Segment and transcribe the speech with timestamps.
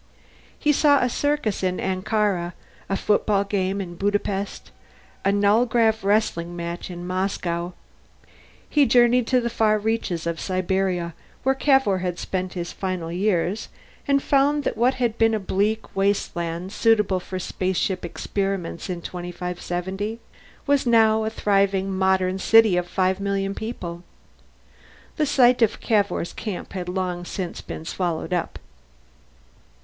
[0.57, 2.53] He saw a circus in Ankara,
[2.89, 4.71] a football game in Budapest,
[5.23, 7.73] a nullgrav wrestling match in Moscow.
[8.67, 13.69] He journeyed to the far reaches of Siberia, where Cavour had spent his final years,
[14.07, 20.19] and found that what had been a bleak wasteland suitable for spaceship experiments in 2570
[20.65, 24.01] was now a thriving modern city of five million people.
[25.17, 28.57] The site of Cavour's camp had long since been swallowed up.